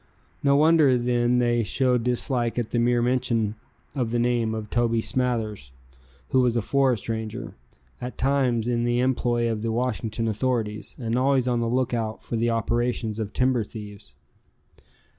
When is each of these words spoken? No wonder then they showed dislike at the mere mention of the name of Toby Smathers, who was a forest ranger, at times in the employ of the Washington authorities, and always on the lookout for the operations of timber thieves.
No 0.41 0.55
wonder 0.55 0.97
then 0.97 1.37
they 1.37 1.61
showed 1.61 2.03
dislike 2.03 2.57
at 2.57 2.71
the 2.71 2.79
mere 2.79 3.03
mention 3.03 3.53
of 3.93 4.09
the 4.09 4.17
name 4.17 4.55
of 4.55 4.71
Toby 4.71 4.99
Smathers, 4.99 5.69
who 6.29 6.41
was 6.41 6.57
a 6.57 6.61
forest 6.63 7.07
ranger, 7.07 7.53
at 8.01 8.17
times 8.17 8.67
in 8.67 8.83
the 8.83 8.99
employ 8.99 9.47
of 9.51 9.61
the 9.61 9.71
Washington 9.71 10.27
authorities, 10.27 10.95
and 10.97 11.15
always 11.15 11.47
on 11.47 11.59
the 11.59 11.67
lookout 11.67 12.23
for 12.23 12.35
the 12.35 12.49
operations 12.49 13.19
of 13.19 13.31
timber 13.31 13.63
thieves. 13.63 14.15